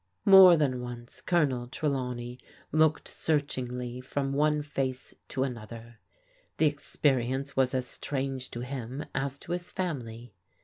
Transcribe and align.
More 0.25 0.57
than 0.57 0.81
once 0.81 1.21
Colonel 1.21 1.67
Trelawney 1.67 2.39
looked 2.71 3.07
searching!; 3.07 3.65
tl 3.65 3.67
THE 3.69 3.73
OLD 3.75 3.79
ORDER 3.79 3.85
CHANGBTH'' 3.85 3.93
19 3.97 4.01
from 4.01 4.33
one 4.33 4.61
face 4.63 5.13
to 5.27 5.43
another. 5.43 5.99
The 6.57 6.65
experience 6.65 7.55
was 7.55 7.75
as 7.75 7.85
strange 7.85 8.49
to 8.49 8.61
him 8.61 9.05
as 9.13 9.37
to 9.37 9.51
his 9.51 9.69
family. 9.71 10.33